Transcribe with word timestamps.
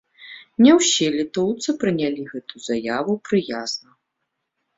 Ня 0.67 0.71
ўсе 0.77 1.09
літоўцы 1.17 1.75
прынялі 1.83 2.21
гэтую 2.31 2.59
заяву 2.69 3.13
прыязна. 3.29 3.89